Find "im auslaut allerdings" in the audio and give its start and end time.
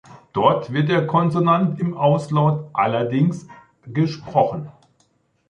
1.79-3.45